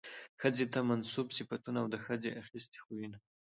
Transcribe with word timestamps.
ښځې 0.41 0.65
ته 0.73 0.79
منسوب 0.89 1.27
صفتونه 1.37 1.77
او 1.83 1.87
د 1.93 1.95
ښځې 2.05 2.29
اخىستي 2.41 2.77
خوىونه 2.83 3.17